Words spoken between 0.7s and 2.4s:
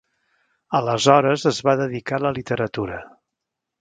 Aleshores es va dedicar a la